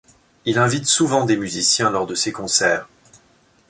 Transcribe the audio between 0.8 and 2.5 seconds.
souvent des musiciens lors de ses